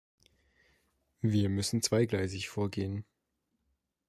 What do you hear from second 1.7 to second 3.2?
zweigleisig vorgehen.